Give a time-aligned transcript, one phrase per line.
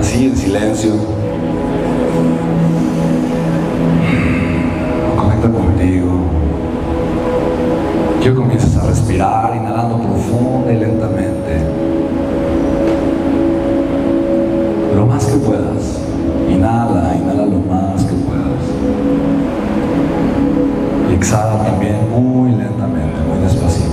[0.00, 0.92] así en silencio.
[5.16, 6.12] Conecta contigo.
[8.20, 11.60] Quiero que comiences a respirar, inhalando profunda y lentamente.
[14.94, 16.02] Lo más que puedas.
[16.50, 18.64] Inhala, inhala lo más que puedas.
[21.10, 23.87] Y exhala también muy lentamente, muy despacito.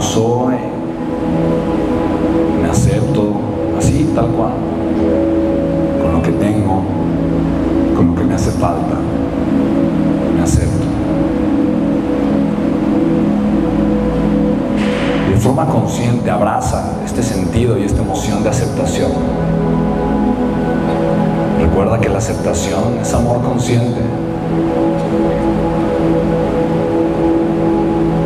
[0.00, 0.54] Soy.
[2.62, 3.40] Me acepto
[3.78, 4.52] así, tal cual.
[6.02, 6.82] Con lo que tengo,
[7.96, 8.96] con lo que me hace falta.
[10.36, 10.86] Me acepto.
[15.30, 19.12] De forma consciente abraza este sentido y esta emoción de aceptación.
[21.60, 24.00] Recuerda que la aceptación es amor consciente.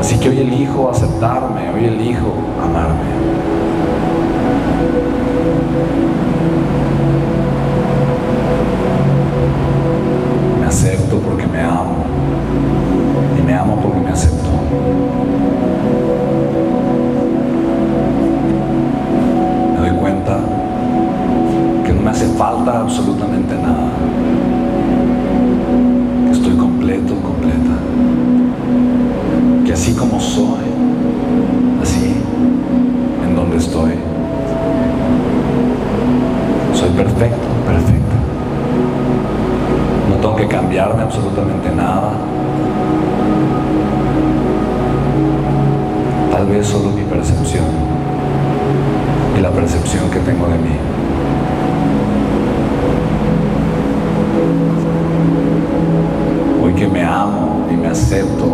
[0.00, 1.51] Así que hoy elijo aceptarme,
[1.86, 3.12] elijo amarme.
[10.60, 12.04] Me acepto porque me amo
[13.38, 15.01] y me amo porque me acepto.
[50.10, 50.76] Que tengo de mí.
[56.62, 58.51] Hoy que me amo y me acepto,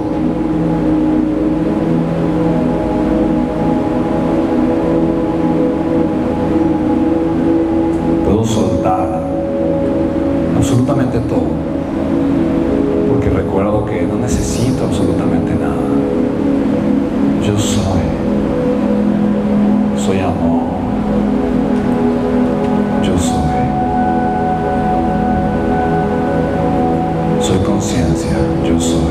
[28.68, 29.07] yo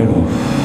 [0.00, 0.59] y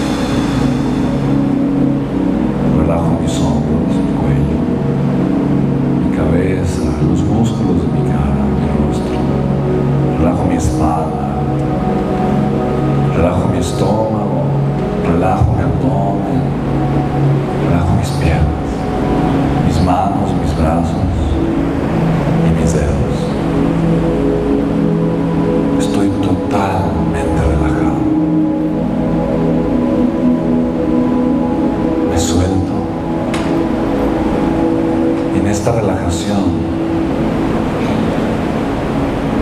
[35.56, 36.44] esta relajación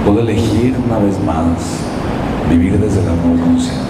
[0.06, 1.58] puedo elegir una vez más
[2.52, 3.82] vivir desde el amor consciente.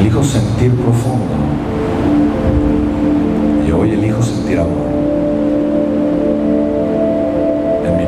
[0.00, 1.34] Elijo sentir profundo.
[3.68, 4.94] Y hoy elijo sentir amor.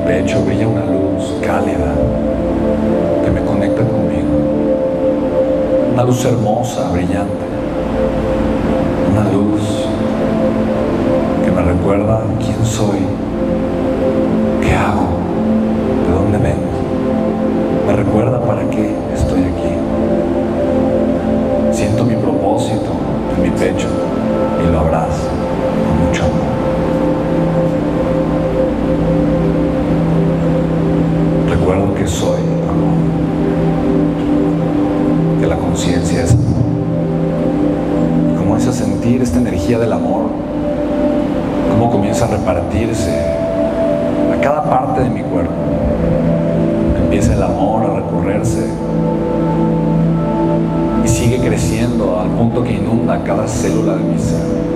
[0.06, 1.92] pecho brilla una luz cálida
[3.24, 4.28] que me conecta conmigo.
[5.92, 7.44] Una luz hermosa, brillante.
[9.10, 9.85] Una luz
[11.56, 12.98] me recuerda quién soy,
[52.36, 54.75] punto que inunda cada célula de mi ser.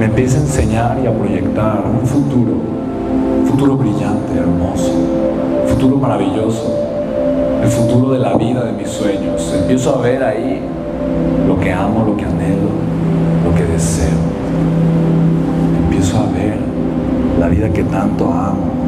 [0.00, 2.52] Me empieza a enseñar y a proyectar un futuro,
[3.40, 4.94] un futuro brillante, hermoso,
[5.66, 6.74] futuro maravilloso,
[7.62, 9.54] el futuro de la vida de mis sueños.
[9.60, 10.62] Empiezo a ver ahí
[11.46, 12.70] lo que amo, lo que anhelo,
[13.44, 14.08] lo que deseo.
[15.84, 16.56] Empiezo a ver
[17.38, 18.79] la vida que tanto amo.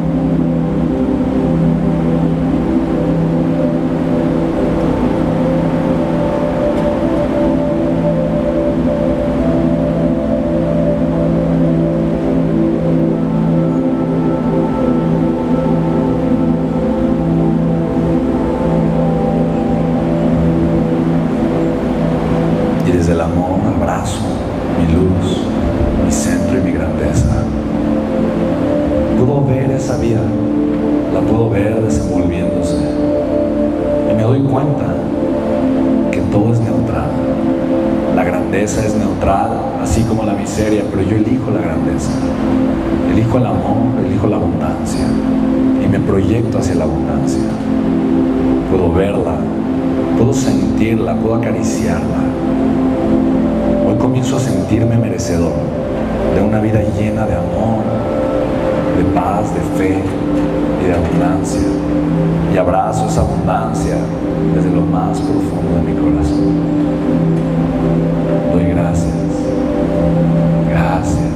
[48.73, 49.35] Puedo verla,
[50.17, 52.23] puedo sentirla, puedo acariciarla.
[53.87, 55.53] Hoy comienzo a sentirme merecedor
[56.33, 57.83] de una vida llena de amor,
[58.97, 59.99] de paz, de fe
[60.81, 61.61] y de abundancia.
[62.51, 63.95] Y abrazo esa abundancia
[64.55, 66.53] desde lo más profundo de mi corazón.
[68.53, 69.13] Doy gracias,
[70.67, 71.32] gracias,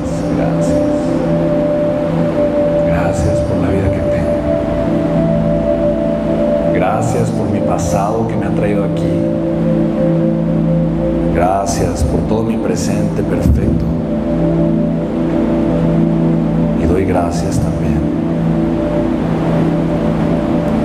[7.60, 9.14] mi pasado que me ha traído aquí.
[11.34, 13.86] Gracias por todo mi presente perfecto.
[16.82, 17.98] Y doy gracias también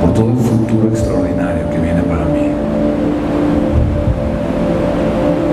[0.01, 2.49] por todo el futuro extraordinario que viene para mí.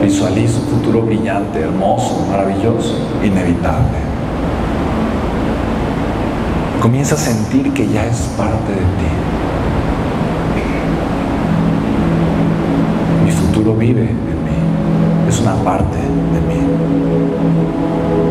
[0.02, 4.00] Visualizo un futuro brillante, hermoso, maravilloso, inevitable.
[6.82, 9.10] Comienza a sentir que ya es parte de ti.
[13.26, 18.29] Mi futuro vive en mí, es una parte de mí.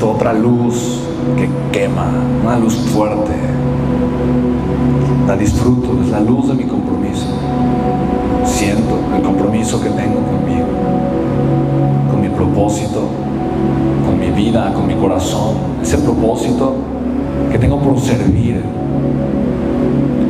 [0.00, 0.98] Siento otra luz
[1.36, 1.46] que
[1.78, 2.06] quema,
[2.42, 3.32] una luz fuerte.
[5.26, 7.26] La disfruto, es la luz de mi compromiso.
[8.46, 10.68] Siento el compromiso que tengo conmigo,
[12.10, 13.08] con mi propósito,
[14.06, 15.56] con mi vida, con mi corazón.
[15.82, 16.76] Ese propósito
[17.52, 18.62] que tengo por servir.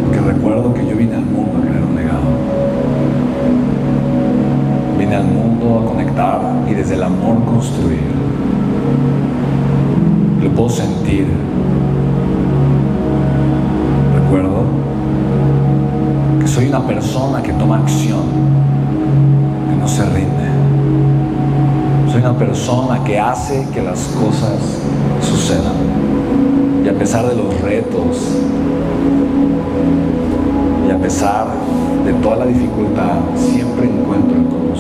[0.05, 2.29] Porque recuerdo que yo vine al mundo a crear un legado.
[4.99, 8.40] Vine al mundo a conectar y desde el amor construir.
[10.43, 11.27] Lo puedo sentir.
[14.15, 14.65] Recuerdo
[16.41, 18.61] que soy una persona que toma acción
[19.81, 20.51] no se rinde.
[22.13, 24.59] Soy una persona que hace que las cosas
[25.23, 25.73] sucedan.
[26.85, 28.19] Y a pesar de los retos,
[30.87, 31.47] y a pesar
[32.05, 34.77] de toda la dificultad, siempre encuentro el cómo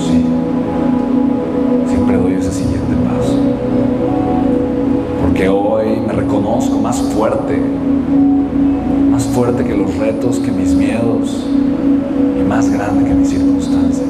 [6.40, 7.58] reconozco más fuerte,
[9.10, 11.46] más fuerte que los retos, que mis miedos
[12.38, 14.09] y más grande que mis circunstancias.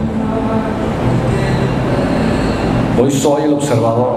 [3.01, 4.15] Hoy soy el observador.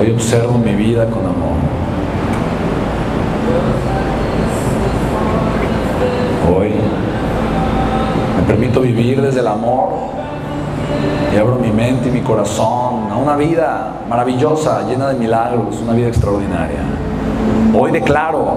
[0.00, 1.58] Hoy observo mi vida con amor.
[6.56, 6.70] Hoy
[8.38, 9.90] me permito vivir desde el amor
[11.34, 15.92] y abro mi mente y mi corazón a una vida maravillosa, llena de milagros, una
[15.92, 16.80] vida extraordinaria.
[17.78, 18.54] Hoy declaro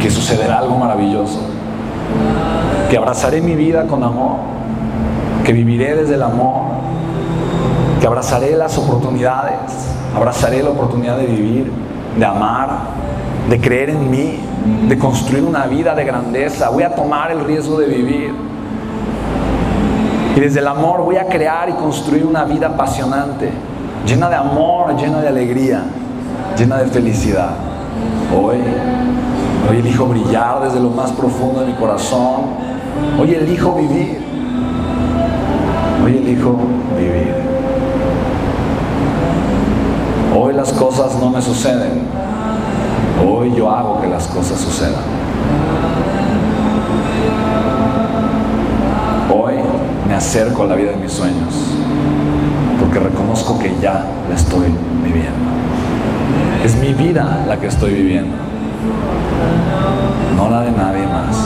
[0.00, 1.40] que sucederá algo maravilloso,
[2.88, 4.53] que abrazaré mi vida con amor,
[5.44, 6.62] que viviré desde el amor,
[8.00, 9.58] que abrazaré las oportunidades,
[10.16, 11.70] abrazaré la oportunidad de vivir,
[12.18, 12.70] de amar,
[13.48, 14.38] de creer en mí,
[14.88, 16.70] de construir una vida de grandeza.
[16.70, 18.34] Voy a tomar el riesgo de vivir
[20.36, 23.50] y desde el amor voy a crear y construir una vida apasionante,
[24.06, 25.82] llena de amor, llena de alegría,
[26.58, 27.50] llena de felicidad.
[28.36, 28.56] Hoy,
[29.70, 32.46] hoy elijo brillar desde lo más profundo de mi corazón.
[33.20, 34.33] Hoy elijo vivir.
[36.34, 36.56] Elijo
[36.98, 37.32] vivir.
[40.36, 42.02] Hoy las cosas no me suceden.
[43.24, 45.04] Hoy yo hago que las cosas sucedan.
[49.32, 49.54] Hoy
[50.08, 51.54] me acerco a la vida de mis sueños,
[52.80, 54.74] porque reconozco que ya la estoy
[55.04, 55.30] viviendo.
[56.64, 58.34] Es mi vida la que estoy viviendo,
[60.36, 61.36] no la de nadie más.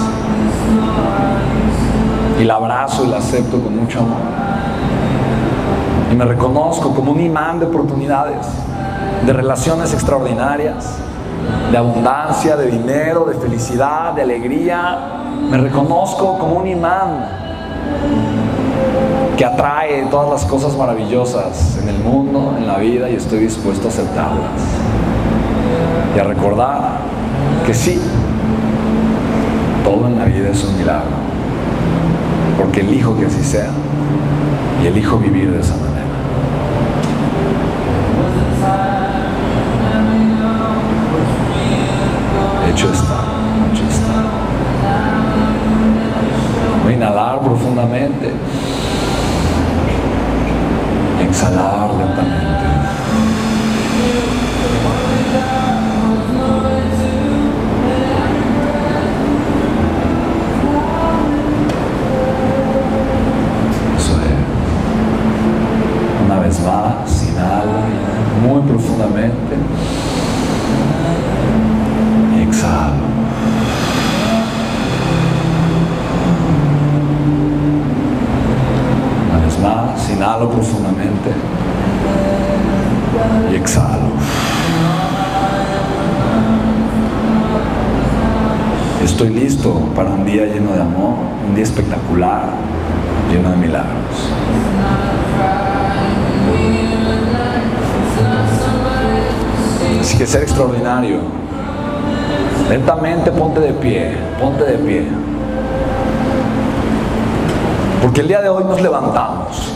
[2.40, 4.47] Y la abrazo y la acepto con mucho amor.
[6.10, 8.46] Y me reconozco como un imán de oportunidades,
[9.26, 10.96] de relaciones extraordinarias,
[11.70, 14.98] de abundancia, de dinero, de felicidad, de alegría.
[15.50, 17.26] Me reconozco como un imán
[19.36, 23.86] que atrae todas las cosas maravillosas en el mundo, en la vida, y estoy dispuesto
[23.86, 24.62] a aceptarlas.
[26.16, 26.98] Y a recordar
[27.64, 28.00] que sí,
[29.84, 31.10] todo en la vida es un milagro,
[32.58, 33.70] porque elijo que así sea,
[34.82, 35.88] y elijo vivir de esa manera.
[42.78, 43.18] Hecho está,
[43.73, 44.18] hecho está.
[46.85, 48.32] Voy a inhalar profundamente
[51.20, 52.66] exhalar lentamente.
[63.97, 64.18] Eso es.
[66.25, 67.64] Una vez más, inhala
[68.47, 69.56] muy profundamente.
[72.37, 72.92] Y exhala.
[79.30, 81.30] Una vez vez más, inhalo profundamente
[83.50, 84.09] y exhalo.
[89.08, 91.14] Estoy listo para un día lleno de amor,
[91.48, 92.50] un día espectacular,
[93.32, 94.28] lleno de milagros.
[100.00, 101.20] Así que ser extraordinario.
[102.68, 105.08] Lentamente ponte de pie, ponte de pie.
[108.02, 109.72] Porque el día de hoy nos levantamos,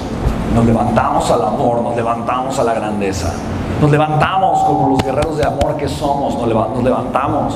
[0.54, 3.32] nos levantamos al amor, nos levantamos a la grandeza,
[3.80, 7.54] nos levantamos como los guerreros de amor que somos, nos levantamos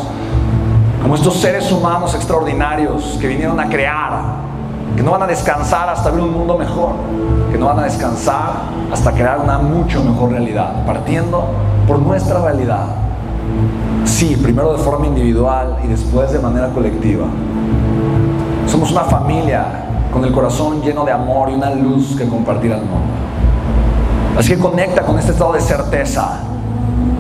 [1.03, 4.47] como estos seres humanos extraordinarios que vinieron a crear,
[4.97, 6.93] que no van a descansar hasta ver un mundo mejor,
[7.53, 8.53] que no van a descansar
[8.93, 11.45] hasta crear una mucho mejor realidad, partiendo
[11.87, 12.87] por nuestra realidad.
[14.05, 17.27] Sí, primero de forma individual y después de manera colectiva.
[18.67, 22.81] Somos una familia con el corazón lleno de amor y una luz que compartir al
[22.81, 23.13] mundo.
[24.39, 26.41] Así que conecta con este estado de certeza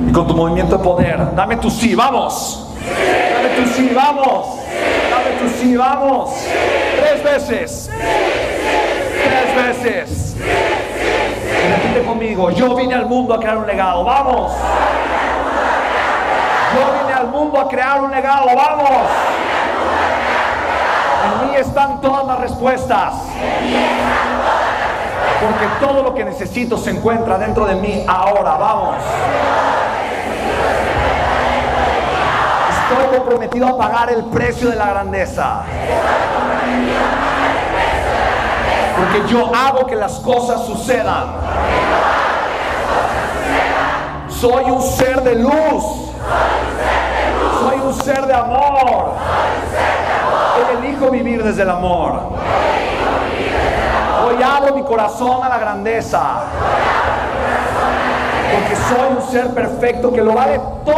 [0.08, 1.34] y con tu movimiento de poder.
[1.34, 2.74] Dame tu sí, vamos.
[2.78, 3.25] Dame
[3.56, 4.58] tu sí, vamos.
[5.10, 6.30] Dame tu sí, vamos.
[7.00, 7.90] Tres veces.
[9.54, 10.36] Tres veces.
[10.36, 12.50] repite conmigo.
[12.50, 14.04] Yo vine al mundo a crear un legado.
[14.04, 14.52] Vamos.
[16.74, 18.46] Yo vine al mundo a crear un legado.
[18.54, 18.90] Vamos.
[21.24, 23.14] En mí están todas las respuestas.
[25.40, 28.56] Porque todo lo que necesito se encuentra dentro de mí ahora.
[28.56, 28.96] Vamos.
[32.88, 35.62] Estoy comprometido a pagar el precio de la grandeza.
[38.96, 41.24] Porque yo hago que las cosas sucedan.
[44.28, 46.12] Soy un ser de luz.
[47.60, 49.14] Soy un ser de amor.
[50.56, 52.34] Hoy elijo vivir desde el amor.
[54.26, 56.22] Hoy abro mi corazón a la grandeza.
[58.52, 60.95] Porque soy un ser perfecto que lo vale todo.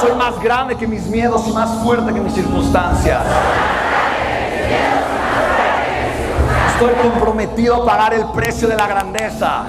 [0.00, 3.22] Soy más grande que mis miedos y más fuerte que mis circunstancias.
[6.72, 9.64] Estoy comprometido a pagar el precio de la grandeza.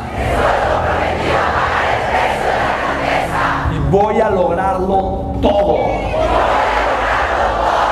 [3.74, 5.78] Y voy a lograrlo todo.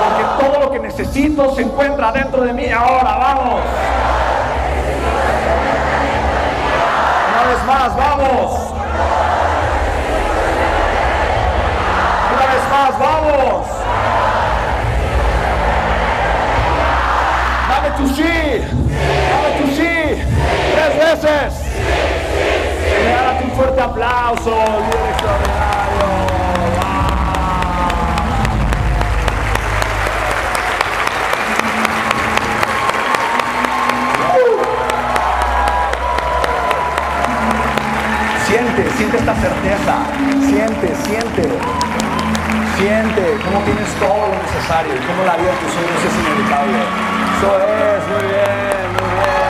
[0.03, 3.17] Porque todo lo que necesito se encuentra dentro de mí ahora.
[3.17, 3.61] Vamos.
[7.33, 8.67] Una vez más, vamos.
[12.33, 13.67] Una vez vamos.
[17.69, 18.61] Dame tu sí.
[19.31, 20.23] Dame tu sí.
[20.73, 21.53] Tres veces.
[23.03, 26.07] Regálate un fuerte aplauso, líder extraordinario.
[38.47, 39.97] Siente, siente esta certeza.
[40.47, 41.96] Siente, siente.
[42.77, 46.77] Siente cómo tienes todo lo necesario y cómo la vida de tus sueños es inevitable.
[46.77, 49.49] Eso es, muy bien, muy bien.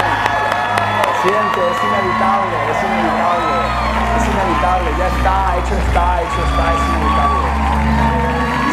[1.19, 3.55] Siente, es inevitable, es inevitable.
[4.15, 7.51] Es inevitable, ya está, hecho está, hecho está, es inevitable.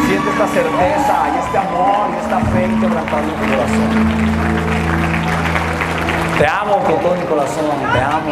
[0.07, 3.91] Siente esta certeza y este amor y esta fe quebrantando tu corazón.
[6.39, 8.31] Te amo con todo mi corazón, te amo.